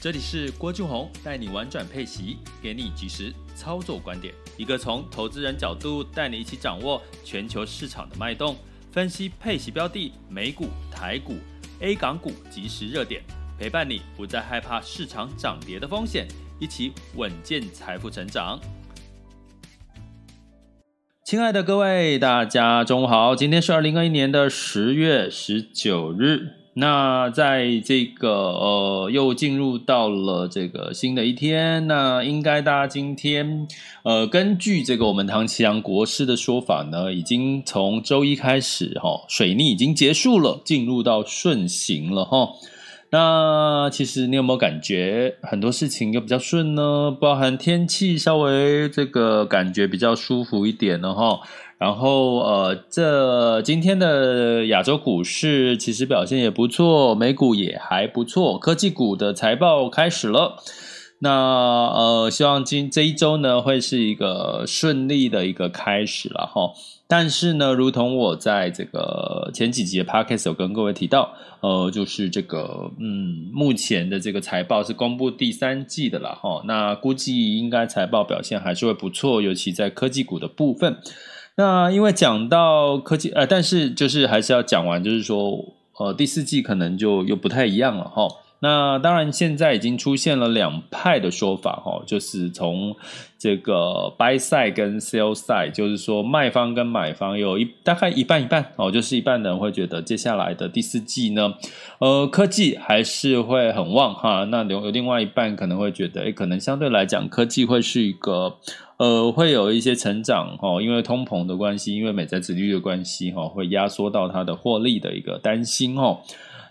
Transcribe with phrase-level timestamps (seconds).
[0.00, 8.56] 这里是郭俊宏带你玩转配息，给你及时操作观点，一个从投资人角度带你一起掌握全球市场的脉动，
[8.92, 11.34] 分析配息标的、美股、台股、
[11.80, 13.24] A 港股即时热点，
[13.58, 16.28] 陪伴你不再害怕市场涨跌的风险，
[16.60, 18.60] 一起稳健财富成长。
[21.24, 26.57] 亲爱的各位，大家中午好，今天是二零二一年的十月十九日。
[26.74, 33.66] 那在这个呃，又进入到了这个新的一天，那应该大家今天
[34.04, 42.50] 呃，根据这个我们唐綺阳国师的说法呢，已经从周一开始哈，水逆已经结束了，进入到顺行了哈。
[43.10, 47.10] 那其实你有没有感觉很多事情又比较顺呢？
[47.18, 51.40] 包含天气稍微这个感觉比较舒服一点了哈。
[51.78, 60.56] 然后，呃，这今天的亚洲股市其实表现也不错，美股也还不错，科技股的财报开始了。
[61.20, 66.72] 那呃，希望今这一周呢会是一个顺利的一个开始了哈。
[67.06, 76.60] 但是呢，如同我在这个前几集的 Podcast 有跟各位提到，呃，就是这个嗯，目前的这个财报是公布第三季的了哈。
[76.66, 80.98] 那估计应该财报表现还是会不错，尤其在科技股的部分。
[81.58, 88.28] 那因为讲到科技，呃，但是就是还是要讲完，就是说，呃，第四季可能就又不太一样了哈。
[88.60, 92.96] 那当然，现在已经出现了两派的说法哈，就是从
[93.38, 101.54] 这个 buy side 跟 sell side，就是说卖方跟买方有一大概一半一半哦，就是一半的人会觉得接下来的第四季呢，
[102.00, 104.44] 呃，科技还是会很旺哈。
[104.44, 108.56] 那有有另外一半可能会觉得，诶，可能相对来讲，科技会是一个。
[108.98, 116.18] 呃，会有一些成长哈，因为通膨的关系，因为美债殖利率的关系哈，会压缩到它的获利的一个担心哈。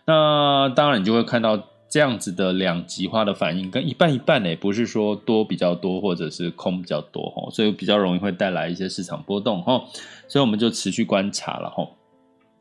[0.05, 1.57] 那当然，你就会看到
[1.89, 9.83] 这样子的两极化的反应，跟一半一半呢，不是说多比较多，或者是空比较多哈，所以比较容易会带来一些市场波动哈。
[10.27, 11.87] 所以我们就持续观察了哈。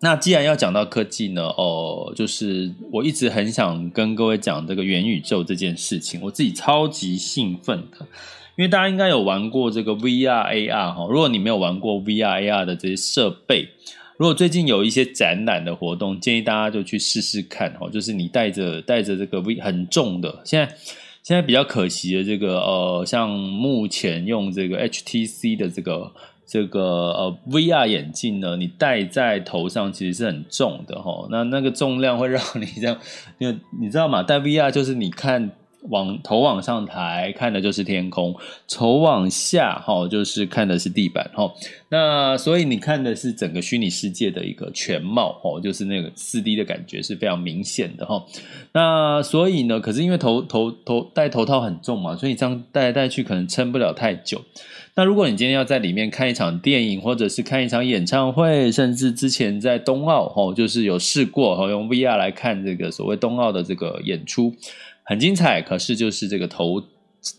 [0.00, 8.06] 那既然要讲到科技呢，哦，就是我一直很想跟各位讲这个元宇宙这件事情，我自己超级兴奋的。
[8.56, 13.68] 因为大家应该有玩过这个 VR、AR 哈，如果你没有玩过 VR、AR 的这些设备，
[14.16, 17.90] 如果最近有一些展览的活动，建议大家就去试试看哦。
[17.90, 20.74] 就是你带着带着这个 V 很重的，现在
[21.22, 26.12] 现在比较可惜的这个呃，像目前用这个 HTC 的这个
[26.46, 31.28] 这个呃 VR 眼镜呢，你戴在头上其实是很重的哈。
[31.30, 32.98] 那那个重量会让你这样，
[33.38, 34.22] 因为你知道吗？
[34.22, 35.50] 戴 VR 就是你看。
[35.90, 38.32] 往头往上抬，看的就是天空；
[38.68, 41.52] 头往下，哈，就是看的是地板，哈。
[41.88, 48.24] 那所以你看的是整个虚拟世界的一个全貌，哈，就是那个四 D 的感觉是非常明显的，哈。
[48.72, 54.42] 那所以呢，可是因为头头头戴头套很重嘛，所以你这样戴来戴去可能撑不了太久。
[54.98, 64.54] 那如果你今天要在里面看一场电影，或者是看一场演唱会，甚至之前在冬奥，哈，就是有试过，哈，用 VR 来看这个所谓冬奥的这个演出。
[65.06, 66.82] 很精彩，可是就是这个头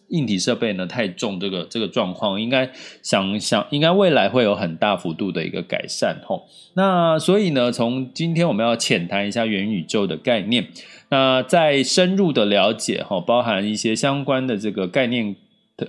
[0.10, 2.70] 硬体设备呢太重，这个这个状况应该
[3.04, 6.48] 想想，应该未来会有很大幅度的一个改善吼。
[6.74, 10.68] 那所以呢，从今天我们要浅谈一下元宇宙的概念，
[11.10, 15.36] 那再深入的了解哈，包含一些相关的这个概念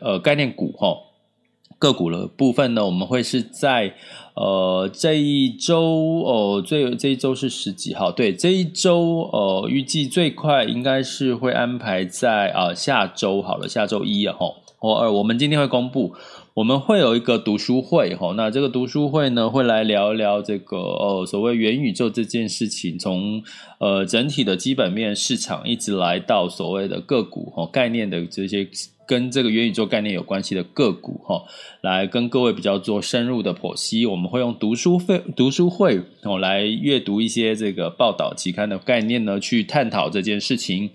[0.00, 1.07] 呃概念股哈。
[1.78, 3.94] 个股的部分呢，我们会是在
[4.34, 5.80] 呃这一周
[6.26, 8.10] 哦，最这一周是十几号？
[8.10, 16.14] 对，这一周呃，预计最快应该是会安排在啊、下周好了，下周一啊哈，或二，我们今天会公布，
[16.54, 23.40] 我们会有一个读书会哈，那这个读书会呢，会来聊一聊这个呃所谓元宇宙这件事情，从
[23.78, 28.68] 呃整体的基本面市场一直来到所谓的个股哈概念的这些。
[29.08, 31.42] 跟这个元宇宙概念有关系的个股哈，
[31.80, 34.04] 来跟各位比较做深入的剖析。
[34.04, 40.90] 我们会用读书会读书会哦来阅读一些这个报道期刊的概念呢，去探讨这件事情。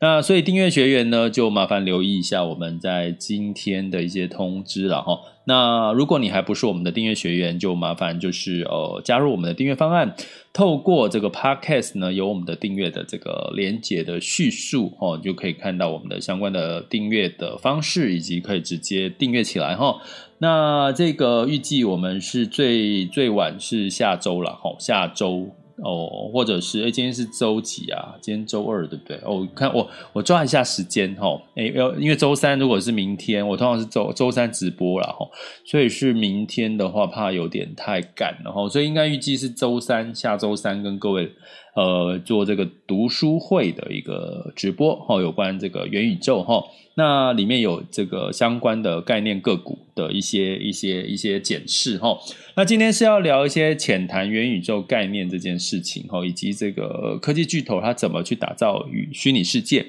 [0.00, 5.20] 那所以订阅学员呢，就麻烦留意一下我们在今天的一些通知了哈。
[5.48, 10.14] 那如果你还不是我们的订阅学员，就麻烦就是呃加入我们的订阅方案，
[10.52, 19.96] 透过这个 Podcast 呢，有我们的订阅的这个连接的叙述哦，就可以看到我们的相关的订阅的方式，以及可以直接订阅起来哈。
[20.36, 25.48] 那这个预计我们是最最晚是下周了哈，下周。
[25.82, 28.16] 哦，或者是哎，今天是周几啊？
[28.20, 29.16] 今天周二对不对？
[29.24, 31.40] 哦，看我我抓一下时间哈。
[31.54, 35.26] 哎，要因为周三如果是明天，我通常是周周三直播了哈，
[35.64, 41.32] 所以是明天的话怕有点太赶了哈，所以应该预计是周三下周三跟各位
[41.78, 46.60] 呃做这个读书会的一个直播哈，有关这个元宇宙哈。
[46.96, 52.18] 那里面有这个相关的概念个股的一些一些一些检视哈。
[52.56, 59.86] 那今天是要聊一些浅谈元宇宙概念这件事情哈，以及这个科技巨头它怎么去打造与虚拟世界。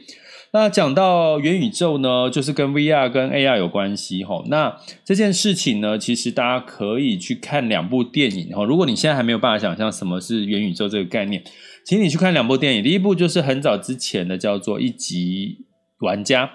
[0.52, 4.44] 那讲到元宇宙呢，就是跟 VR 跟 AR 有关系哈。
[4.48, 8.64] 那这件事情呢，其实大家可以去看两部电影哈。
[8.64, 11.44] 如果你现在还没有办法想象什么是元宇宙这个概念，
[11.90, 12.84] 请你去看两部电影。
[12.84, 15.66] 第一部就是很早之前的，叫做《一级
[16.02, 16.46] 玩家》。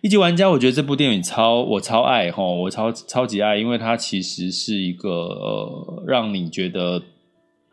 [0.00, 7.02] 一级玩家，我觉得这部电影超我超爱哈，我超超级爱，因为它其实是一个呃让你觉得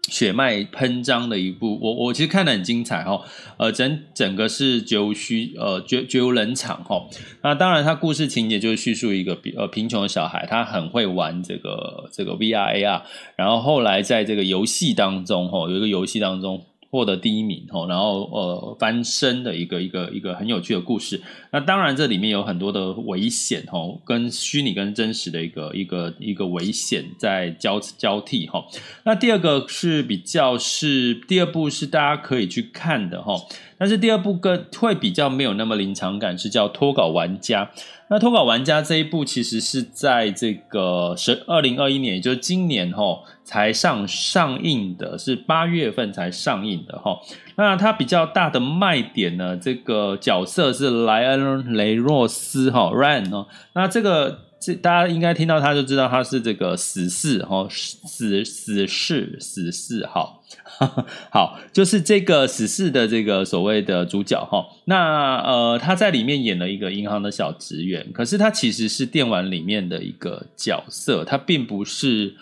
[0.10, 3.22] 血脉喷张的一部，我我其实看得很精彩哈，
[3.60, 7.08] 呃整整个是绝无虚呃绝绝无冷场哈。
[7.42, 13.04] 那当然，它故事情节就是叙述一个比呃贫穷的小孩，他很会玩这个这个 VR AR，
[13.38, 16.62] 然后后来在这个游戏当中哈，有一个游戏当中。
[16.96, 21.22] 获得第一名吼，然后呃翻身的一个一个一个很有趣的故事。
[21.52, 28.66] 那当然这里面有很多的危险吼，跟虚拟跟真实的一个一个一个危险在交交替吼。
[29.04, 37.70] 那第二个是比较是第二部是大家可以去看的吼，但是第二部跟会比较没有那么临场感，是叫脱稿玩家。
[38.08, 47.18] 那脱稿玩家这一部其实是在这个十二零二一年，也就是今年齁才上上映的，是八月份才上映的齁。
[47.56, 53.48] 那它比较大的卖点呢，这个角色是莱恩雷诺斯齁，Ryan 哦。
[53.74, 60.40] 那这个这大家应该听到他就知道他是这个死侍哦，死死侍死侍哈。
[61.30, 72.34] 好，就是这个死侍的这个所谓的主角哈，那呃他在里面演了一个银行的小职员，可是他其实是电玩里面的一个角色，他并不是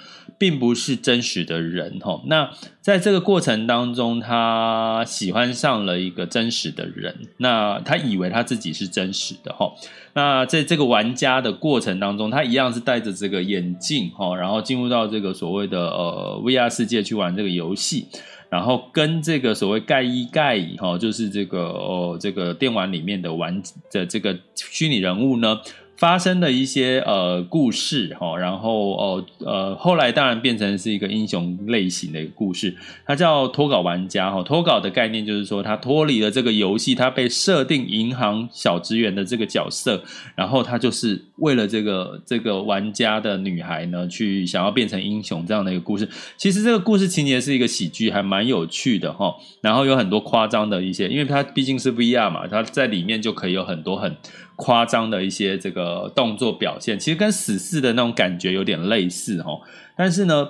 [0.44, 2.22] 并不是真实的人哈。
[2.26, 2.52] 那
[2.82, 9.72] 在这个过程当中，他喜欢上了一个真实的人，那他以为他自己是真实的哈。
[10.14, 18.08] 那在这个玩家的过程当中，他一样是戴着这个眼镜哈，然后进入到这个所谓的呃 VR 世界去玩这个游戏，
[18.50, 23.64] 然后跟这个所谓盖伊盖伊哈，就是这个哦这个电玩里面的玩
[23.94, 25.62] 的这个虚拟人物呢。
[26.04, 34.44] 发生的一些呃故事哈，然后哦呃后来当然变成是一个英雄类型的一个故事，它叫脱稿玩家哈。
[34.44, 40.04] 脱稿的概念就是说，他脱离了这个游戏，他被设定银行小职员的这个角色，
[40.36, 46.08] 然后他就是为了这个这个玩家的女孩呢，去想要变成英雄这样的一个故事。
[46.38, 49.36] 其实这个故事情节是一个喜剧，还蛮有趣的哈。
[49.62, 54.16] 然后有很多夸张的一些，因为它毕竟是 VR 嘛，它在里面就可以有很多很。
[54.56, 59.60] 夸张的一些这个动作表现，其实跟死侍的那种感觉有点类似哦。
[59.98, 60.48] 但是呢，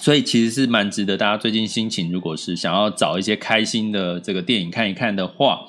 [0.00, 5.66] 所以其实是蛮值得大家最近心情，如果是想要找一些开心的这个电影看一看的话，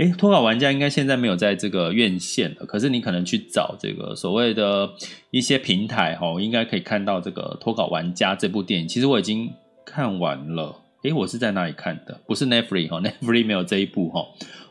[0.00, 2.54] 诶，脱稿玩家应该现在没有在这个院线。
[2.66, 4.90] 可是你可能去找这个所谓的
[5.30, 8.88] 一些平台哦，应该可以看到这个脱稿玩家这部电影。
[8.88, 9.52] 其实我已经
[9.84, 10.74] 看完了。
[11.02, 12.18] 诶，我是在哪里看的？
[12.26, 14.24] 不是 Netflix 哈， Netflix 没有这一部哈。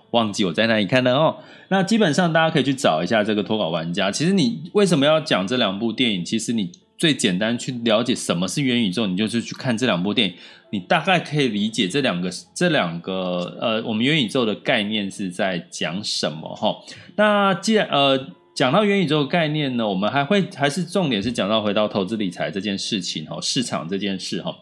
[0.09, 1.38] 忘记我在哪里看的哦。
[1.67, 4.09] 那基本上大家可以去找一下这个脱稿玩家。
[4.09, 6.25] 其实你为什么要讲这两部电影？
[6.25, 10.36] 其实你最简单去了解什么是元宇宙，你就是去看这两部电影，
[10.72, 16.75] 你大概可以理解这两个这两个呃，我们元宇宙的概念是在讲什么哈。
[17.15, 24.53] 那既然呃讲到元宇宙的概念呢，我们还会还是重点是讲到回到投资理财这件事情哈，市场这件事哈。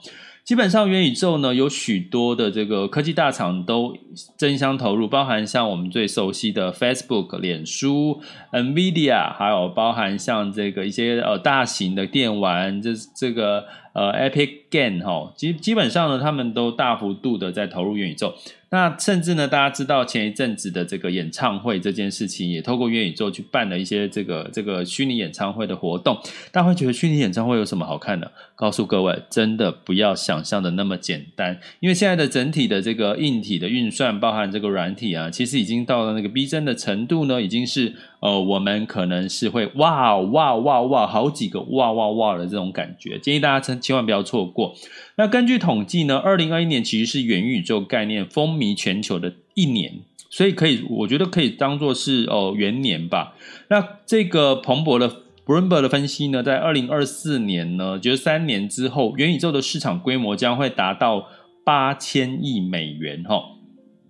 [0.48, 3.94] 基本上元宇宙呢，有许多的这个科技大厂都
[4.38, 8.22] 争相投入，包含像我们最熟悉的 Facebook、脸书、
[8.54, 18.34] NVIDIA，还有包含像这个一些呃大型的电玩，这这个呃 Epic Game 哈，基基本上呢，他们都大幅度的在投入元宇宙。
[18.70, 26.20] 那甚至呢，大家知道前一阵子的这个演唱会这件事情，也透过元宇宙去办了一些这个这个虚拟演唱会的活动。
[26.52, 28.30] 大家会觉得虚拟演唱会有什么好看的？
[28.56, 43.20] 告诉各位，真的不要想象的那么简单，因为现在的整体的这个硬体的运算，包含这个软体啊，其实已经到了那个逼真的程度呢，已经是呃，我们可能是会哇哇哇哇好几个哇哇哇的这种感觉。
[43.20, 44.74] 建议大家千千万不要错过。
[45.18, 53.36] 那根据统计呢，二零二一年其实是元宇宙概念风靡全球的一年，所以可以，我觉得可以当做是哦元年吧。
[53.70, 55.12] 那这个彭博的
[55.46, 61.28] Bloomberg 的分析呢，在二零二四年呢，就是三年之后，元宇宙的市场规模将会达到
[61.64, 63.57] 八千亿美元哈。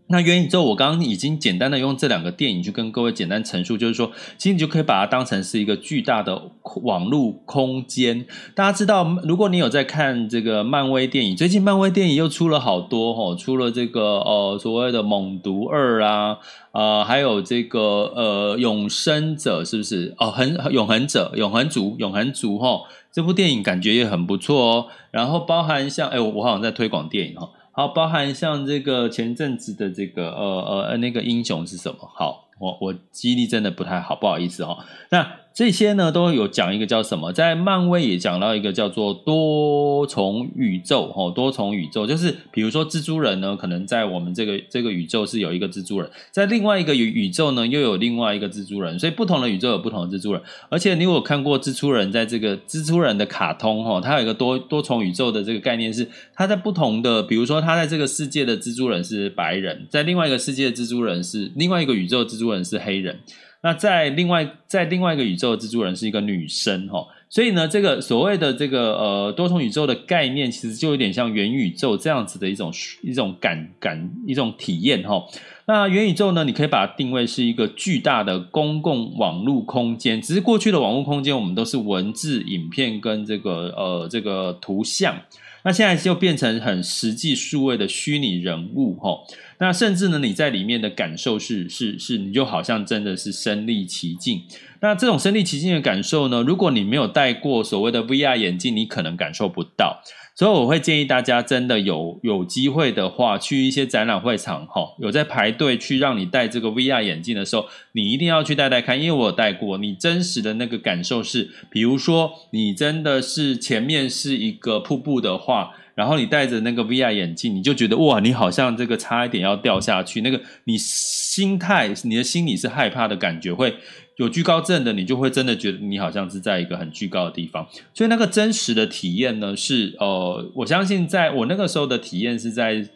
[0.10, 6.50] 那元宇宙，我刚刚已经简单的用这两个电影去跟各位简单陈述，就是说，其实你就可以把它当成是一个巨大的
[6.84, 8.26] 网络空间。
[8.56, 16.38] 大家知道，如果你有在看这个漫威电影，最近漫威电影又出了好多哈，出了这个呃所谓的猛毒二啊，
[16.72, 17.80] 呃，还有这个
[18.16, 20.16] 呃永生者是不是？
[20.18, 24.86] 哦，很永恒者、永恒族、永恒族哈，这部电影感觉也很不错哦。
[25.12, 27.50] 然后包含像，哎，我好像在推广电影哈。
[27.78, 31.98] 好，包含像这个前阵子的这个呃呃那个英雄是什么？
[32.12, 34.80] 好，我我记忆力真的不太好，不好意思哦。
[35.12, 35.32] 那。
[35.58, 50.40] 这些呢都有讲一个叫什么，在漫威也讲到一个叫做多重宇宙哦，多重宇宙就是比如说蜘蛛人呢，可能在我们这个这个宇宙是有一个蜘蛛人，在另外一个宇宇宙呢又有另外一个蜘蛛人，所以不同的宇宙有不同的蜘蛛人。
[50.70, 63.22] 而且你有看过蜘蛛人在这个蜘蛛人的卡通哈，它有一个多多重宇宙的这个概念是，它在不同的，比如说它在这个世界的蜘蛛人是白人，在另外一个世界的蜘蛛人是另外一个宇宙的蜘蛛人是黑人。
[63.62, 72.72] 那在另外在另外一个宇宙的蜘蛛人是一个女生哈，所以呢，这个所谓的这个呃多重宇宙的概念，其实就有点像元宇宙这样子的一种
[73.02, 75.26] 一种感感一种体验哈。
[75.66, 85.20] 那元宇宙呢，你可以把它定位是一个巨大的公共网络空间，只是过去的网络空间我们都是文字、影片跟这个呃这个图像，
[85.64, 89.18] 那现在就变成很实际数位的虚拟人物哈。
[89.60, 94.44] 那甚至呢，你在里面的感受是是是，你就好像真的是身历其境。
[94.82, 100.04] 那这种身历其境的感受呢，如果你没有戴过所谓的 VR 眼镜，你可能感受不到。
[100.36, 115.74] 所以我会建议大家，真的有有机会的话，去一些展览会场，哈，有在排队去让你戴这个 VR 眼镜的时候，你一定要去戴戴看，因为我有戴过，你真实的那个感受是，比如说你真的是前面是一个瀑布的话。
[115.98, 120.22] 然后你戴着那个 VR 眼镜，你就觉得哇，你好像这个差一点要掉下去。
[120.22, 123.76] 那个你心态，你的心里是害怕的感觉，会
[124.18, 127.68] 有惧高症的，你就会真的觉得你好像是在一个很惧高的地方。
[127.96, 132.88] 所以那个真实的体验呢，是呃，我相信在我那个时候的体验是在。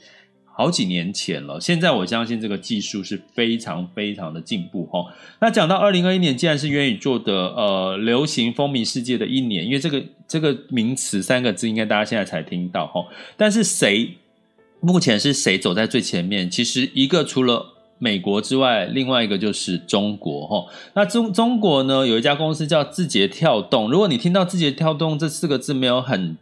[0.61, 5.03] 好几年前了，现在我相信这个技术是非常非常的进步哈。
[5.39, 13.03] 那讲到二零二一年，既然是元宇宙的呃流行风靡世界的一年，因为这个这个名词三个字应该大家现在才听到哈。
[13.35, 14.11] 但是谁
[14.81, 16.47] 目前是谁走在最前面？
[16.47, 17.65] 其实一个除了
[17.97, 20.71] 美国之外，另外一个就是中国哈。
[20.93, 23.89] 那中中国呢，有一家公司叫字节跳动。
[23.89, 26.37] 如果你听到字节跳动这四个字没有很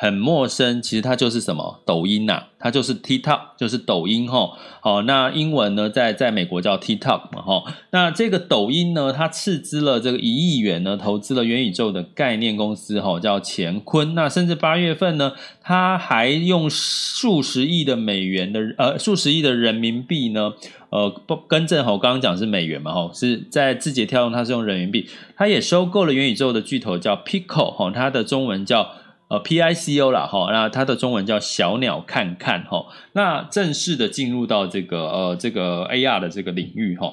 [0.00, 4.52] 很陌生，其实它就是什么抖音呐、它就是 TikTok，就是抖音哈。
[4.80, 7.64] 好，那英文呢，在在美国叫 TikTok 嘛哈。
[7.90, 14.14] 那这个抖音呢，它斥资了这个一亿元呢，投资了元宇宙的概念公司哈，叫乾坤。
[14.14, 20.52] 那甚至八月份呢，它还用数十亿的美元的呃数十亿的人民币呢，
[20.90, 28.92] 呃不更正哈，我刚刚讲是美元嘛哈，是在字节跳动它是用人民币，它也收购了元宇宙的巨头叫 Pico 哈，它的中文叫。
[29.28, 37.12] 呃，P I C O 啦，哈，那它的中文叫小鸟看看，哈，那正式的进入到这个呃这个 A R 的这个领域，哈，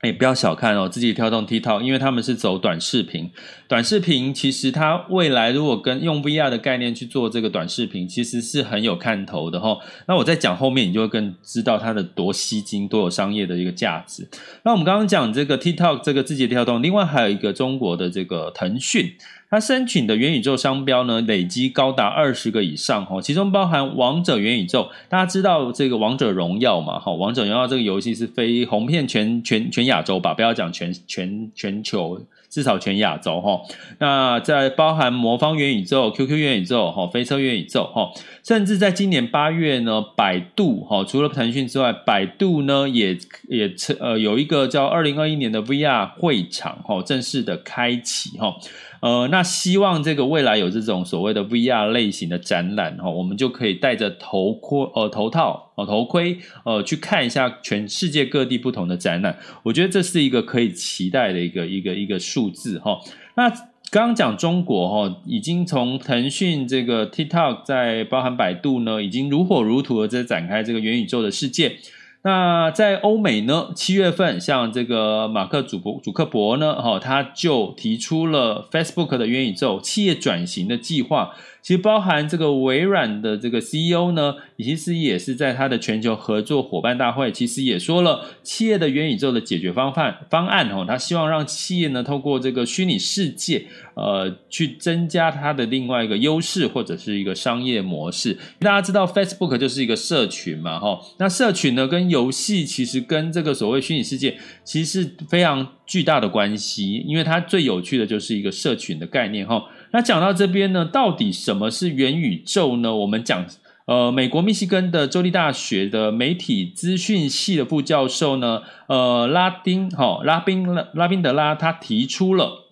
[0.00, 3.30] 哎，不要小看哦，字节跳动 TikTok，因为他们是走短视频，
[3.66, 9.78] 短视频其实它未来如果跟用 V R 的概念去做这个短视频，其实是很有看头的，哈。
[10.06, 14.28] 那我在讲后面，你就会更知道它的多吸睛、多有商业的一个价值。
[14.64, 19.14] 那我们刚刚讲这个 TikTok 这个字节跳动，另外还有一个中国的这个腾讯。
[19.50, 24.90] 它申请的元宇宙商标呢，累积高达二十个以上哈，其中包含王者元宇宙。
[25.08, 26.98] 大家知道这个王者荣耀嘛？
[26.98, 30.34] 哈，王者荣耀这个游戏是非红遍全全全亚洲吧？
[30.34, 33.58] 不要讲全全全球，至少全亚洲哈。
[33.98, 38.10] 那在包含魔方元宇宙、QQ 元宇宙、哈飞车元宇宙哈，
[38.44, 43.16] 甚至在今年八月呢，百度哈，除了腾讯之外，百度呢也
[43.48, 48.54] 也呃有一个叫二零二一年的 VR 会场哈，正式的开启哈。
[49.00, 59.38] 呃，那希望这个未来有这种所谓的 VR 类型的展览哈，我们就可以戴着头盔呃头套哦头盔呃去看一下全世界各地不同的展览。
[59.62, 62.98] 我觉得这是一个可以期待的一个一个一个数字哈。
[63.36, 63.48] 那
[63.90, 71.76] 刚刚讲中国哈，已经从腾讯这个 TikTok 在包含百度呢，已经如火如荼的在展开这个元宇宙的世界。
[72.22, 81.34] 那在欧美呢，七月份，像这个马克·祖博、祖克伯呢，哈，他就提出了 Facebook 的元宇宙企业转型的计划。
[81.60, 98.38] 其实包含这个微软的这个 CEO 呢，其实也是在他的全球合作伙伴大会，其实也说了企业的元宇宙的解决方案方案哦，他希望让企业呢透过这个虚拟世界，呃，去增加它的另外一个优势或者是一个商业模式。
[98.60, 109.64] 大家知道 Facebook 就是一个社群嘛，哈，那社群呢跟游戏其实跟这个所谓虚拟世界其实是非常巨大的关系，因为它最有趣的就是一个社群的概念，哈。
[109.90, 112.94] 那讲到这边呢，到底什么是元宇宙呢？
[112.94, 113.46] 我们讲，
[113.86, 122.66] 呃，美国密西根的州立大学的媒体资讯系的副教授呢，呃，拉丁，哈，拉宾拉拉宾德拉，他提出了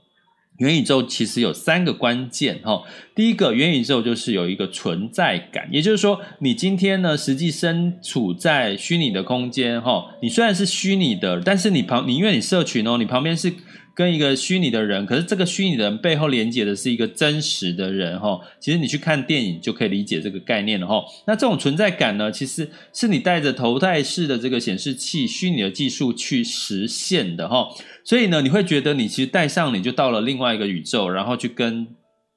[0.58, 2.82] 元宇宙其实有三个关键，哈。
[3.14, 13.54] 第一个，元宇宙就是有一个存在感，也就是说，你今天呢，实际身处在虚拟的空间，哈，你虽然是虚拟的，但是你旁，你因为你社群哦，你旁边是。
[13.96, 18.38] 跟一个虚拟的人，可是这个虚拟的人背后连接的是一个真实的人哈。
[18.60, 21.02] 其实你去看电影就可以理解这个概念了哈。
[21.26, 27.68] 那这种存在感呢，其实是你带着头戴式的这个显示器虚拟的技术去实现的哈。
[28.04, 31.88] 所以呢，你会觉得你其实戴上你就到了另外一个宇宙，然后去跟，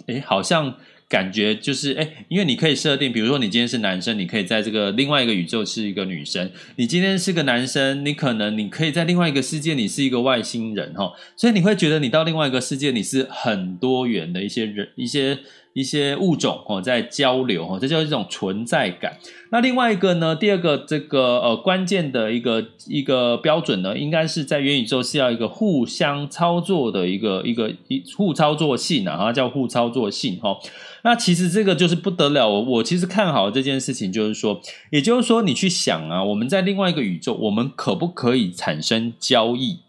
[0.08, 0.76] 诶，好像。
[1.10, 11.12] 感觉就是哎，因为你可以设定，比如说你今天是男生，你可以在这个另外一个宇宙是一个女生；你今天是个男生，你可能你可以在另外一个世界，你是一个外星人哈。
[11.36, 15.40] 所以你会觉得你到另外一个世界，你是很多元的一些人、一些
[15.80, 19.18] 一些物种哦，在交流哈，这就是一种存在感。
[19.52, 30.58] 那另外一个呢，第二个这个呃关键的一个一个标准呢，应该是在元宇宙是要一个互相操作的一个一个一互操作性啊，它叫互操作性哈。
[31.04, 34.60] 那其实这个就是不得了，我我其实看好这件事情，就是说，
[34.92, 39.80] 也就是说，你去想啊，我们在另外一个宇宙，我们可不可以产生交易？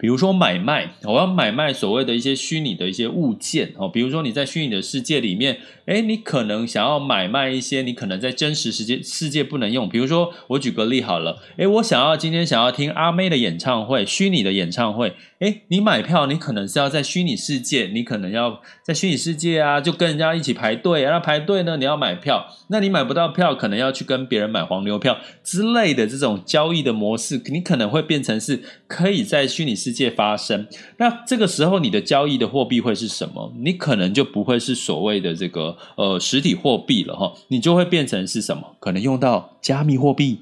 [0.00, 15.12] 比如说买卖，我要买卖所谓的一些虚拟的一些物件哦，比如说你在虚拟的世界里面，诶，你可能想要买卖一些你可能在真实世界世界不能用，比如说我举个例好了，诶，我想要今天想要听阿妹的演唱会，虚拟的演唱会。
[15.40, 21.12] 诶，你买票，你可能是要在虚拟世界，你可能要在虚拟世界啊，就跟人家一起排队啊。
[21.12, 30.68] 那排队呢，你要买票，那你买不到票，可能要去跟别人买黄牛票之类的这种交易的模式，你可能会变成是可以在虚拟世世界发生。
[30.98, 33.52] 那这个时候，你的交易的货币会是什么？
[33.58, 38.62] 你可能就不会是所谓的这个呃实体货币了哈，你就会变成是什么？
[38.78, 40.38] 可能用到加密货币。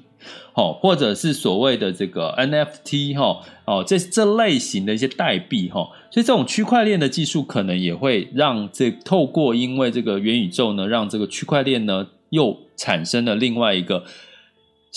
[0.53, 14.03] 好，或者是所谓的这个 NFT 哈，哦，这这类型的一些代币哈，所以这种区块链的技术可能也会让这透过因为这个元宇宙呢，让这个区块链呢又产生了另外一个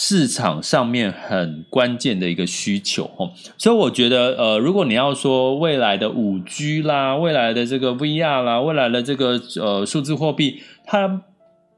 [0.05, 11.23] 市场上面很关键的一个需求哦，所以我觉得呃，如果你要说未来的五 G 啦，未来的这个 VR 啦，未来的这个呃数字货币，它。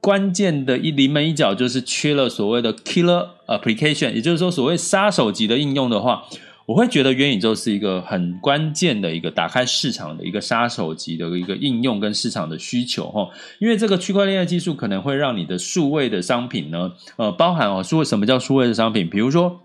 [0.01, 6.23] 关键的一临门一脚就是缺了所谓的 killer application，也就是说所谓杀手级的应用的话，
[6.67, 19.11] 我会觉得元宇宙是一个很关键的一个打开市场的一个杀手级的一个应用跟市场的需求哈，因为这个区块链的技术可能会让你的数位的商品呢，呃，包含哦，数位什么叫数位的商品？
[19.11, 19.61] 比如说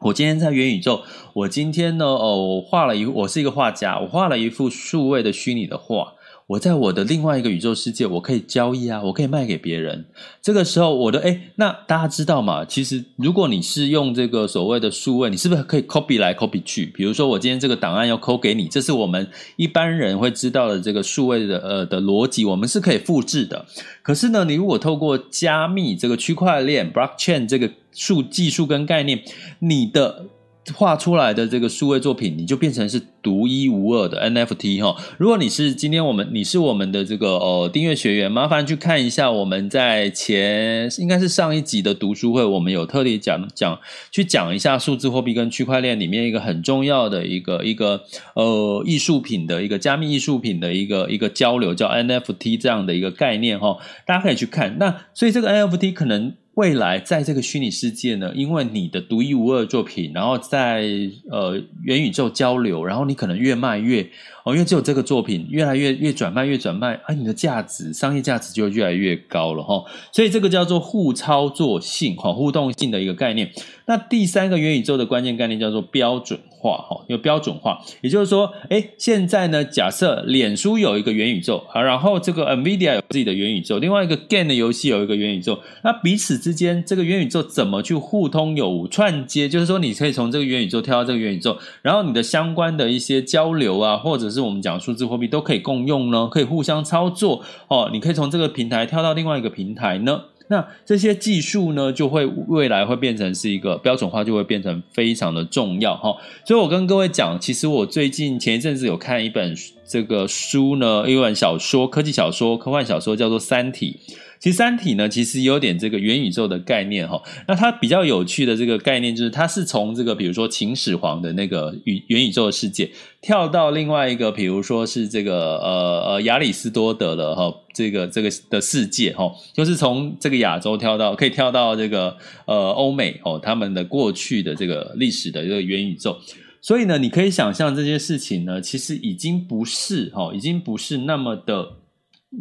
[0.00, 1.02] 我今天在元宇宙，
[1.32, 6.12] 我今天呢，哦，我画了一，我是一个画家，我画了一幅数位的虚拟的画。
[6.46, 10.04] 我在我的另外一个宇宙世界，我可以交易啊，我可以卖给别人。
[10.42, 12.66] 这个时候，我的诶，那大家知道吗？
[12.66, 16.84] 其实，如果你是用这个所谓的数位，你是不是可以 copy 来 copy 去？
[16.84, 19.26] 比如说，我今天这个档案要 copy 给你，这是我们
[19.56, 23.64] 一般人会知道的这个数位的呃的逻辑，我们是可以复制的。
[24.02, 29.22] 可是呢，你如果透过加密这个区块链 blockchain 这个数技术跟概念，
[29.60, 30.26] 你的
[30.72, 34.96] 画出来的这个数位作品，你就变成是独一无二的 NFT 哈。
[35.18, 43.78] 如果你是今天我们你是我们的这个呃订阅学员，麻烦去看一下我们在前应该是上一集的读书会，我们有特地讲讲
[44.10, 48.02] 去讲一下数字货币跟区块链里面一个很重要的一个一个
[48.34, 53.76] 呃艺术品的一个加密艺术品的一个一个交流，叫 NFT 这样的一个概念哈。
[54.06, 54.78] 大家可以去看。
[54.78, 56.34] 那所以这个 NFT 可能。
[56.54, 60.84] 未来在这个虚拟世界呢，因为你的独一无二作品，然后在
[61.30, 64.08] 呃元宇宙交流，然后你可能越卖越
[64.44, 69.82] 哦，因为只有这个作品越来越越转卖越转卖，啊，你的价值商业价值就越来越高了哈。
[70.12, 73.50] 所以这个叫做互操作性哈，互动性的一个概念。
[73.86, 89.48] 那第三个元宇宙的关键概念叫做标准化哈，有标准化，也就是说，诶，现在呢，假设脸书有一个元宇宙啊，然后这个 NVIDIA 有自己的元宇宙，另外一个 Game 的游戏有一个元宇宙，那彼此之间这个元宇宙怎么去互通有无串接？
[89.48, 100.24] 就是说，你可以从这个元宇宙跳到这个元宇宙，然后你的相关的一些交流啊，或者是是我们讲数字货币都可以共用呢，可以互相操作哦，你可以从这个平台跳到另外一个平台呢。
[100.48, 106.14] 那这些技术呢，就会未来会变成是一个标准化，就会变成非常的重要哈。
[106.44, 109.56] 所以我跟各位讲，其实我最近前一阵子有看一本
[109.88, 113.98] 这个书呢，一本小说，科技小说、科幻小说，叫做《三体》。
[114.44, 117.22] 其实《三体》呢，其实有点这个元宇宙的概念哈。
[117.48, 122.90] 那它比较有趣的这个概念，就是它是从这个比如说秦始皇的那个宇元宇宙的世界，
[123.22, 136.18] 跳到另外一个，比如说是这个呃呃亚里斯多德的哈这个这个的世界哈，就是从这个亚洲跳到可以跳到这个呃欧美哦，他们的过去的这个历史的这个元宇宙。
[136.60, 141.76] 所以呢，你可以想象这些事情呢，其实已经不是哈，已经不是那么的。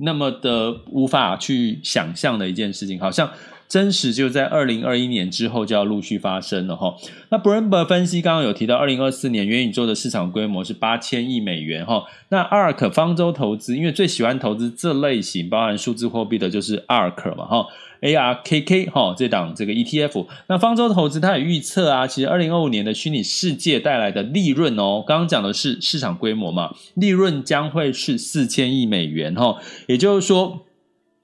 [0.01, 3.29] 那么的无法去想象的一件事情，好像
[3.73, 6.93] 真实就在二零二一年之后就要陆续发生了哈。
[7.29, 12.03] 那 b r o m b e r 分析刚刚有提到，二零二四年元宇宙的市场规模是八千亿美元哈。
[12.29, 17.65] 那 ARK 方舟投资，因为最喜欢投资这类型包含数字货币的，就是 ARK 嘛哈。
[18.01, 29.57] ARKK 哈，这档这个 ETF，那方舟投资它也预测啊，其实二零二五年的虚拟世界带来的利润哦，刚刚讲的是市场规模嘛，利润将会是四千亿美元哈，
[29.87, 30.65] 也就是说，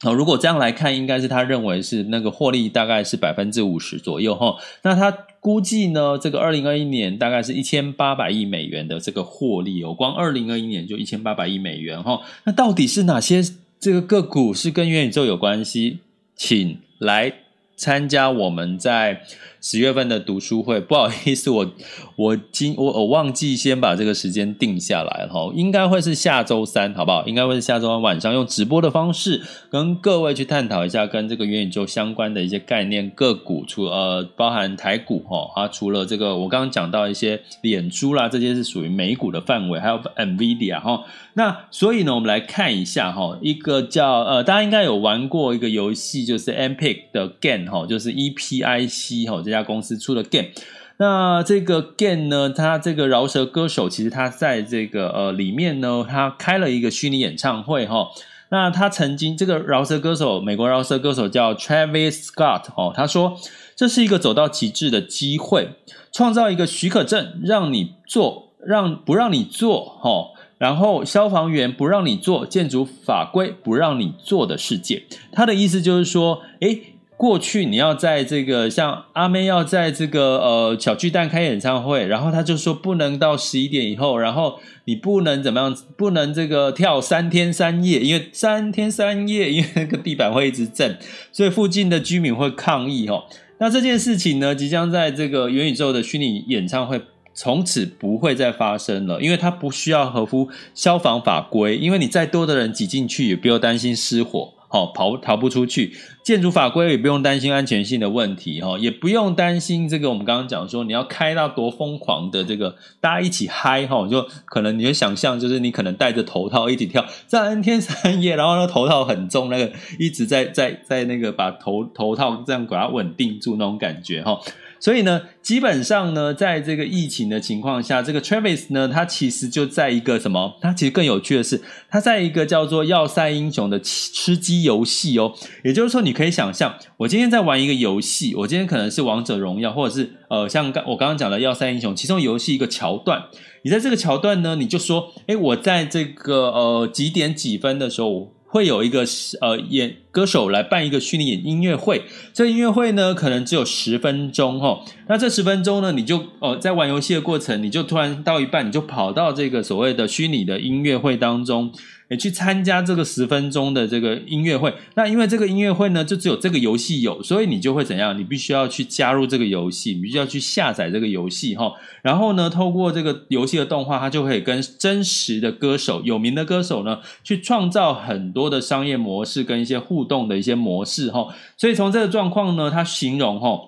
[0.05, 13.43] 哦，如果这样来看，应该是他认为是那个获利大概是百分之五十左右哈，那他估计呢，这个二零二一年大概是一千八百亿美元的这个获利哦，光二零二一年就一千八百亿美元哈，那到底是哪些
[13.77, 15.99] 这个个股是跟元宇宙有关系？
[16.35, 17.33] 请来
[17.75, 19.23] 参加我们在
[19.61, 20.79] 十月份的读书会。
[20.79, 21.71] 不好意思，我
[22.15, 27.25] 我今我我忘记先把这个时间定下来了哈，应该会是下周三，好不好？
[27.27, 41.03] 应该会是下周三晚上用直播的方式跟各位去探讨一下跟这个元宇宙相关的一些概念个股，除呃包含台股哈啊，除了这个我刚刚讲到一些脸猪啦，这些是属于美股的范围，还有 NVIDIA 哈。
[41.33, 50.49] 那所以呢，我们来看一下哈，一个叫呃，大家应该有玩过一个游戏，就是 Epic 的 Game 哈，就是 EPIC 哈这家公司出的 Game。
[50.97, 58.09] 那这个 Game 呢，它这个饶舌歌手其实他在这个呃里面呢，他开了一个虚拟演唱会哈。
[58.51, 63.37] 那他曾经这个饶舌歌手，美国饶舌歌手叫 Travis Scott 哦，他说
[63.75, 65.69] 这是一个走到极致的机会，
[66.11, 70.31] 创造一个许可证，让你做，让不让你做哈。
[70.57, 90.97] 然后消防员不让你做，建筑法规不让你做的世界，他的意思就是说，诶，过去你要在这个像阿妹要在这个呃小巨蛋开演唱会，然后他就说不能到十一点以后，然后你不能怎么样，不能这个跳三天三夜，因为三天三夜，因为那个地板会一直震，
[91.33, 93.25] 所以附近的居民会抗议哦。
[93.57, 97.01] 那这件事情呢，即将在这个元宇宙的虚拟演唱会。
[97.31, 105.93] 从此不会再发生了，因为它不需要合乎消防法规，因为你再多的人挤进去也不用担心失火，好跑逃不出去。
[106.23, 124.39] 建筑法规也不用担心安全性的问题，哈，也不用担心这个我们刚刚讲说你要开到多疯狂的这个大家一起嗨，哈，就可能你会想象就是你可能戴着头套一起跳三天三夜，然后那个头套很重，那个一直在在在那个把头头套这样把它稳定住那种感觉，哈。
[124.79, 130.57] 所以呢，基本上呢，在这个疫情的情况下，这个 Travis 呢，他其实就在一个什么？
[130.61, 135.33] 他其实更有趣的是，他在一个叫做《要塞英雄》的吃鸡游戏哦。
[135.63, 143.23] 也就是说，你可以想象，我今天在玩一个游戏，我今天可能是《王者荣耀》，或者是呃，像刚我刚刚讲的《要塞英雄》，其中游戏一个桥段，
[143.63, 148.33] 你在这个桥段呢，你就说，诶，我在这个呃几点几分的时候。
[148.51, 149.05] 会有一个
[149.41, 152.01] 呃演歌手来办一个虚拟演音乐会，
[152.33, 161.71] 这音乐会呢可能只有十分钟哈，那这十分钟呢你就哦、在玩游戏的过程，你就突然到一半你就跑到这个所谓的虚拟的音乐会当中，
[162.09, 164.73] 诶去参加这个十分钟的这个音乐会。
[164.95, 168.17] 那因为这个音乐会呢，就只有这个游戏有，所以你就会怎样？
[168.17, 171.71] 你必须要去加入这个游戏，你必须要去下载这个游戏哈。
[172.01, 181.27] 然后呢，透过这个游戏的动画，它就可以跟真实的歌手、有名的歌手呢，去创造很多的商业模式跟一些互动的一些模式哈。
[181.57, 183.59] 所以从这个状况呢，它形容哈。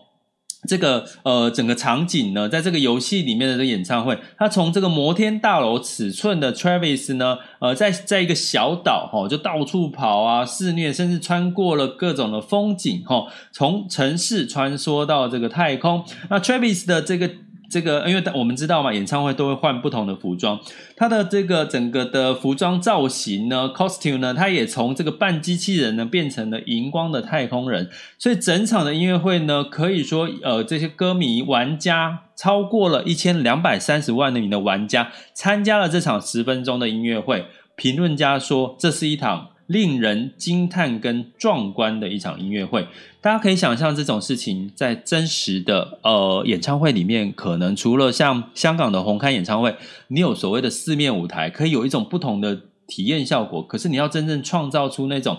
[0.68, 16.04] 这个呃，整个场景呢，在这个游戏里面的这个演唱会，他从这个摩天大楼尺寸的 Travis 呢，呃，在在一个小岛哈、就到处跑啊，肆虐，甚至穿过了各种的风景哈、从城市穿梭到这个太空。
[16.30, 17.30] 那 Travis 的这个。
[17.72, 20.60] 这个，因为我们知道嘛，演唱会都会换不同的服装，
[20.98, 37.46] 他的这个整个的服装造型呢，costume 呢，他也从这个半机器人呢变成了荧光的太空人，所以整场的音乐会呢，可以说，呃，这些歌迷玩家超过了一千两百三十万名的玩家参加了这场十分钟的音乐会，
[37.78, 39.51] 评论家说，这是一场。
[39.72, 42.88] 令人惊叹跟壮观的一场音乐会，
[43.22, 49.76] 大家可以想象这种事情在真实的呃演唱会里面，可能除了像香港的红磡演唱会，
[50.10, 53.64] 你有所谓的四面舞台，可以有一种不同的体验效果。
[53.64, 55.38] 可是你要真正创造出那种。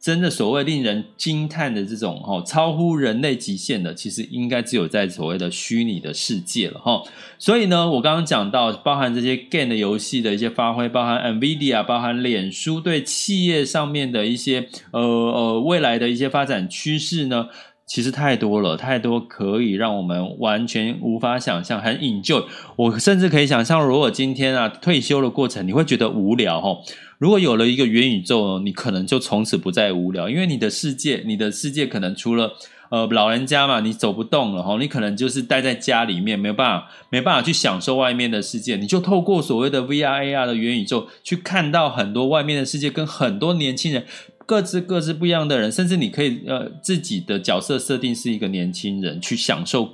[0.00, 7.02] 真的所谓令人惊叹的这种哈，超乎人类极限的，其实应该只有在所谓的虚拟的世界了哈。
[7.38, 17.48] 所以呢，我刚刚讲到，包含这些 game 的游戏的一些发挥，包含 NVIDIA，包含脸书对企业上面的一些呃呃未来的一些发展趋势呢，
[17.90, 22.44] 其实太多了，太多可以让我们完全无法想象，很 enjoy。
[22.76, 26.78] 我甚至可以想象，如果今天啊退休的过程，你会觉得无聊哈。
[27.18, 32.52] 如果有了一个元宇宙，你可能就从此不再无聊，因为你的世界，你的世界可能除了
[32.90, 44.04] 呃老人家嘛，你走不动了哈，你可能就是待在家里面，没有办法，没办法去享受外面的世界，你就透过所谓的 VR、AR 的元宇宙，去看到很多外面的世界，跟很多年轻人
[44.46, 49.90] 各自各自不一样的人，甚至你可以呃自己的角色设定是一个年轻人，去享受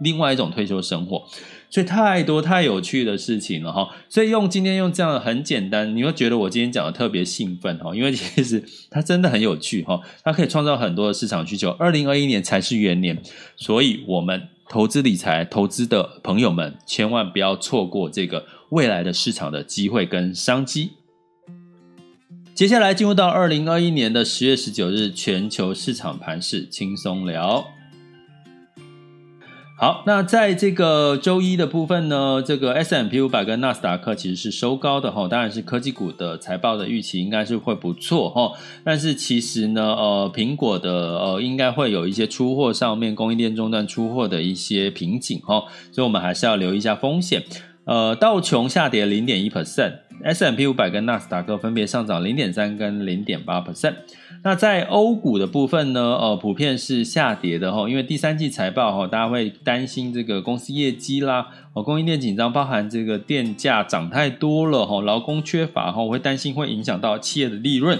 [0.00, 1.24] 另外一种退休生活。
[1.70, 11.70] 所以太多太有趣的事情了哈，所以用今天用这样的很简单，你会觉得我今天讲的特别兴奋哈，因为其实它真的很有趣哈，它可以创造很多的市场需求。
[11.70, 13.20] 二零二一年才是元年，
[13.56, 20.92] 所以我们投资理财投资的朋友们千万不要错过这个未来的市场的机会跟商机。
[22.54, 27.66] 接下来进入到二零二一年的十月十九日，全球市场盘势轻松聊。
[29.76, 38.52] 好，那在这个周一的部分呢，这个 S M P 五百跟纳斯达克其实是收高的哈，当然是科技股的财报的预期应该是会不错哈，
[38.84, 47.42] 但是其实呢，呃，苹果的呃应该会有一些出货上面供应链中断出货的一些瓶颈哈，所以我们还是要留意一下风险。
[47.86, 49.92] 呃，道琼下跌零点一 percent
[50.24, 53.94] S M P 五百跟纳斯达克分别上涨零点三跟零点八 percent。
[54.42, 67.98] 那在欧股的部分呢，呃，普遍是下跌的哈，因为第三季财报哈，大家会担心这个公司业绩啦，哦，供应链紧张，包含这个电价涨太多了哈，劳工缺乏哈，会担心会影响到企业的利润。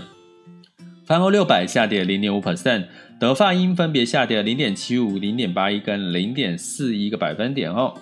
[1.04, 2.84] 泛欧六百下跌零点五 percent，
[3.20, 7.92] 德法英分别下跌零点七五、零点八一跟零点四一个百分点哦。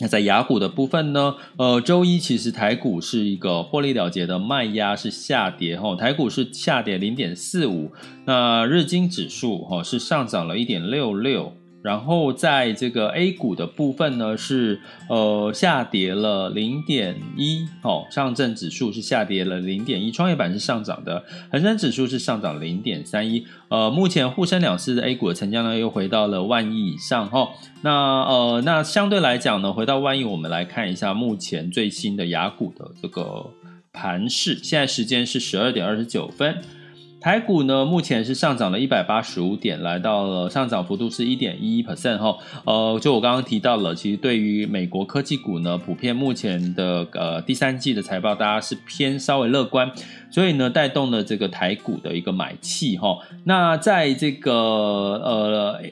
[0.00, 1.34] 那在雅虎的部分呢？
[1.56, 7.90] 呃，周一其实台股是一个获利了结的卖压，是下跌哈，台股是下跌零点四五，
[8.24, 11.52] 那日经指数哈是上涨了一点六六。
[11.82, 23.46] 然后在这个 A 股的部分呢，是呃下跌了零点一哦，上证指数是下跌了零点一，创业板是上涨的，恒生指数是上涨零点三一。
[23.68, 27.48] 呃，目前沪深两市的 A 股的成交量又回到了万亿以上哈、哦。
[27.82, 27.92] 那
[28.24, 33.50] 呃，那相对来讲呢，回到万亿，我们来看一下目前最新的雅股的这个
[33.92, 34.58] 盘势。
[34.62, 36.58] 现在时间是十二点二十九分。
[37.20, 42.36] 台股呢，目前是上涨了一百八十五点，来到了上涨幅度是一点一一 percent 哈。
[42.64, 49.90] 呃，就我刚刚提到了，其实对于美国科技股呢，普遍目前的呃第三季的财报，大家是偏稍微乐观，
[50.30, 53.18] 所以呢，带动了这个台股的一个买气哈。
[53.44, 55.82] 那在这个呃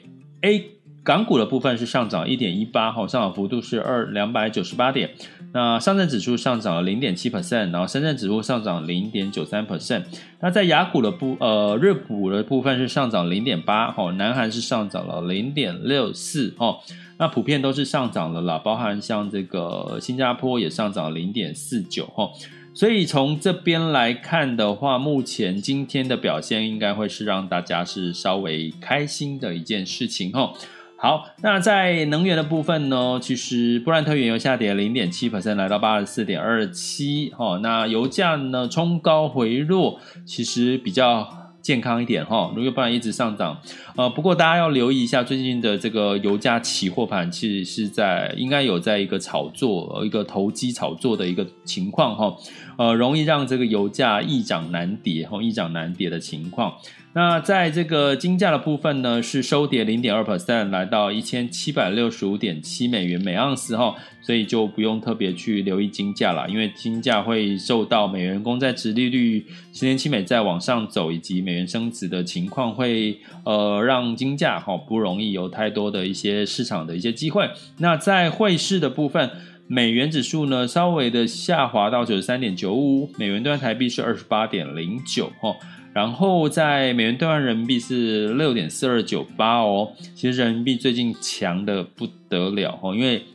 [0.41, 0.71] A
[1.03, 5.11] 港股的部分是上涨一点一八哈，上涨幅度是二两百九十八点。
[5.53, 10.03] 那上证指数上涨了零点七 percent，然后深圳指数上涨零点九三 percent。
[10.39, 16.77] 那在亚股的部呃日股的部分是上涨零点八，哈，南韩是上涨了零点六四，哈，
[17.17, 22.29] 那普遍都是上涨了啦，包含像这个新加坡也上涨零点四九，哈。
[22.73, 30.53] 所以从这边来看的话，目前今天的表现应该会是让大家是稍微开心的一件事情，哈。
[30.99, 37.31] 好，那在能源的部分呢，其实布兰特原油下跌零点七 percent，来到八十四点二七。
[37.37, 41.43] 哦，那油价呢冲高回落，其实比较。
[41.59, 43.59] 健康一点哈，如果不然一直上涨，
[43.97, 52.33] 呃，不过大家要留意一下最近的这个油价期货盘，其实是在应该有在一个炒作、一个投机炒作的一个情况哈，
[52.77, 56.73] 呃，容易让这个油价易涨难跌哈，易涨难跌的情况。
[57.17, 77.49] 那在这个金价的部分呢，是收跌零点二 percent，来到一千七百六十五点七美元每盎司哈，所以就不用特别去留意金价了，因为金价会受到美元公债值利率、十年期美债往上走以及美元升值的情况，会呃让金价哈不容易有太多的一些市场的一些机会。
[77.79, 79.31] 那在汇市的部分，
[79.65, 85.55] 美元指数呢稍微的下滑到九十三点九五，美元兑台币是二十八点零九哈。
[85.97, 93.25] 然后在美元兑换人民币是六点四二九八哦，其实人民币最近强的不得了哦，因为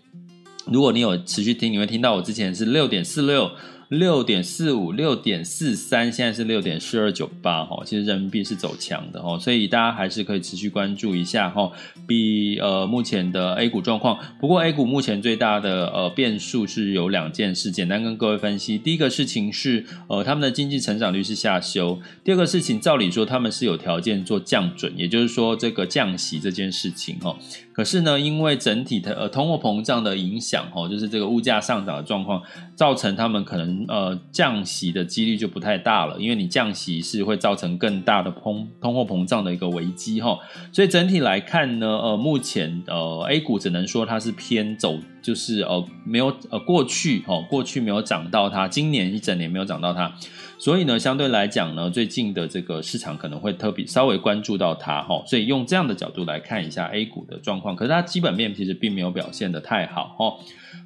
[0.67, 3.51] 如果你有持续听，你会听到我之前是六点四六。
[3.93, 11.71] 六点四五、六点四三，现在是六点四二九八哈，其实人民币是走强的哈，所以大家还是可以持续关注一下哈。
[12.07, 18.79] 比呃目前的 A 股状况，不过 A 股目前最大的呃变数是有两件事，简单跟各位分析。
[18.79, 27.37] 第一个事情是呃他们的经济成长率是下修，第二个事情照理说他们是有条件做降准，也就是说这个降息这件事情哈。
[27.73, 32.43] 可是呢，因为整体的呃通货膨胀的影响哦，就是这个物价上涨的状况，
[32.75, 40.39] 造成他们可能呃降息的几率就不太大了，因为你降息是会造成更大的通通货膨胀的一个危机哈。
[40.71, 50.13] 所以整体来看呢，呃，目前呃 A 股只能说它是偏走，就是呃没有呃过去哦过去没有涨到它，今年一整年没有涨到它。
[50.59, 60.35] 所以呢，相对来讲呢，最近的这个市场可能会特别稍微关注到它哈，所以用这样的角度来看一下 A 股的状况，可是它基本面其实并没有表现得太好哈。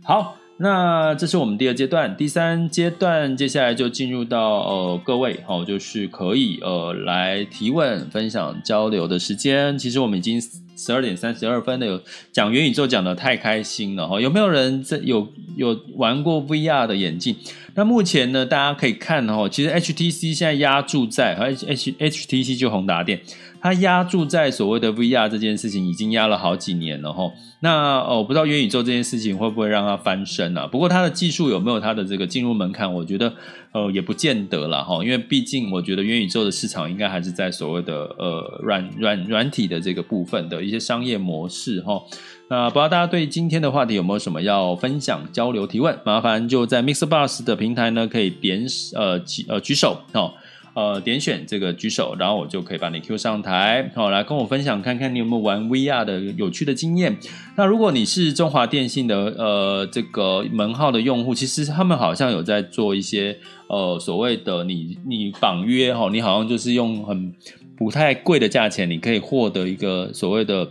[0.03, 9.77] 好，那这是我们第二阶段，第三阶段接下来就进入到呃各位哈，就是可以呃来提问、分享、交流的时间。
[9.77, 10.41] 其实我们已经
[10.77, 17.35] 十二点三十二分的，有讲元宇宙讲的太开心了哈，有没有人这有有玩过 VR 的眼镜？
[17.75, 23.21] 那目前呢，大家可以看哦，其实 HTC 现在压注在 H H HTC 就宏达电，
[23.67, 27.33] 它压注在所谓的 VR 这件事情已经压了好几年了哈。
[27.59, 30.69] 那哦，我不知道元宇宙这件事情会不会让它翻身啊？
[30.69, 32.95] 不过它的技术有没有它的这个进入门槛？
[32.95, 33.33] 我觉得
[33.73, 42.01] 呃也不见得了哈，因为毕竟我觉得元宇宙的市场应该还是在所谓的呃软软软体的这个部分的一些商业模式哈。
[42.49, 45.99] 那不知道大家对今天的话题有没有什么要分享、交流、提问？
[46.05, 50.33] 麻烦就在 MixerBox 的平台呢，可以点呃举呃举手哦，
[50.77, 57.17] 呃点选这个举手，然后我就可以把你 Q 上台，好、哦、来跟我分享看看你有没有玩 VR 的有趣的经验。
[57.57, 67.35] 那如果你是中华电信的呃这个门号的用户，其实他们好像有在做一些呃所谓的你你绑约哈、哦，你好像就是用很
[67.77, 70.71] 不太贵的价钱，你可以获得一个所谓的。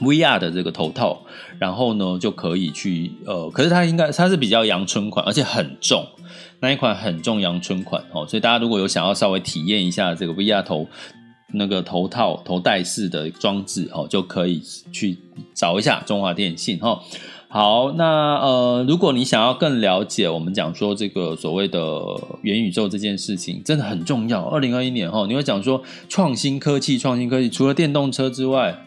[0.00, 1.20] VR 的这个头套，
[1.58, 6.06] 然后呢就可以去呃，可是它应该它是比较阳春款，而且很重，
[6.60, 10.86] 那一款很重阳春款哦，所以大家如果有想要稍微体验一下这个 VR 头
[11.52, 15.18] 那个头套头戴式的装置哦，就可以去
[15.54, 16.98] 找一下中华电信哈。
[17.48, 21.78] 好，那呃，如果你想要更了解我们讲说这个所谓的
[22.40, 24.42] 元宇宙这件事情，真的很重要。
[24.46, 28.86] 二零二一年哈，你会讲说创新科技，创新科技除了电动车之外。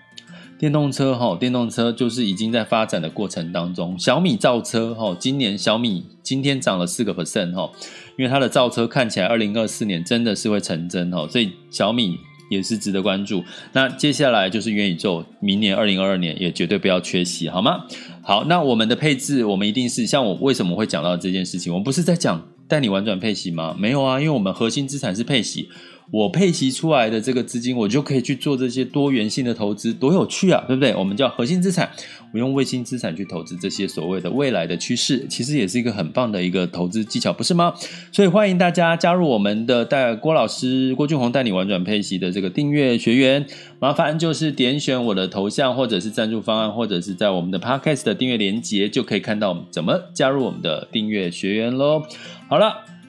[0.57, 3.97] 电动车哈，电动车就是已经在发展的过程当中。
[3.99, 7.69] 小米造车哈，今年小米今天涨了四个 percent 哈，
[8.17, 12.17] 因为它的造车看起来二零二四年真的是会成真哈，所以小米
[12.49, 13.43] 也是值得关注。
[13.73, 17.85] 那接下来就是元宇宙，明年二零二二年也绝对不要缺席，好吗？
[18.23, 21.73] 好，那我们的配置，我们一定是像我为什么会讲到这件事情？
[21.73, 23.75] 我们不是在讲带你玩转配息吗？
[23.77, 25.67] 没有啊，因为我们核心资产是配息。
[26.11, 30.95] 我配息出来的这个资金，我就可以去做这些多元性的投资，多有趣啊，对不对？
[30.95, 31.89] 我们叫核心资产，
[32.31, 37.73] 我用卫星资产去投资这些所谓的未来的趋势，其实也是一个很棒的一个投资技巧，不是吗？
[38.11, 43.45] 所以欢迎大家加入我们的带郭老师郭俊宏带你玩转配息的这个订阅学员，
[43.79, 52.03] 麻烦就是点选我的头像，或者是赞助方案，或者是在我们的 Podcast 的订阅连接，就可以看到怎么加入我们的订阅学员喽。
[52.47, 52.94] 好了。